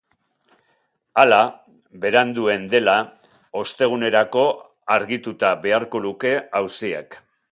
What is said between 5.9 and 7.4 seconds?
luke auziak.